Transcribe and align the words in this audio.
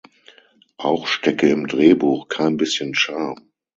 Auch 0.77 1.05
stecke 1.05 1.47
im 1.49 1.67
Drehbuch 1.67 2.27
„kein 2.27 2.57
bisschen 2.57 2.95
Charme“. 2.95 3.39